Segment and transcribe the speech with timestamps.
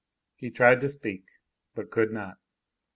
[0.35, 1.25] He tried to speak,
[1.75, 2.37] but could not.